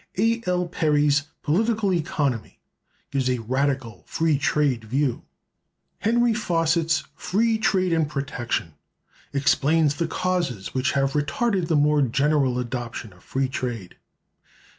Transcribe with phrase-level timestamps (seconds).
[0.17, 0.41] A.
[0.47, 0.67] L.
[0.67, 2.59] Perry's "Political Economy"
[3.11, 5.21] gives a radical free trade view.
[5.99, 8.73] Henry Fawcett's "Free Trade and Protection"
[9.31, 13.95] explains the causes which have retarded the more general adoption of free trade.